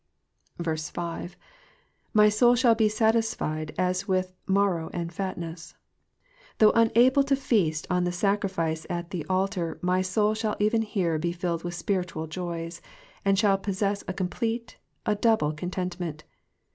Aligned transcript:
5. 0.65 1.37
''''My 2.15 2.33
soul 2.33 2.55
shall 2.55 2.73
he 2.75 2.89
satisfied 2.89 3.71
as 3.77 4.07
with 4.07 4.33
marrow 4.47 4.89
and 4.93 5.13
fatness.'''' 5.13 5.75
Though 6.57 6.71
unable 6.71 7.21
to 7.25 7.35
feast 7.35 7.85
on 7.91 8.03
the 8.05 8.11
sacrifice 8.11 8.87
at 8.89 9.11
thine 9.11 9.25
altar, 9.29 9.77
my 9.83 10.01
soul 10.01 10.33
shall 10.33 10.55
even 10.59 10.81
here 10.81 11.19
be 11.19 11.31
filled 11.33 11.63
with 11.63 11.75
spiritual 11.75 12.25
joys, 12.25 12.81
and 13.23 13.37
shall 13.37 13.59
possess 13.59 14.03
a 14.07 14.13
complete, 14.13 14.75
a 15.05 15.13
double 15.13 15.51
contentment. 15.51 16.23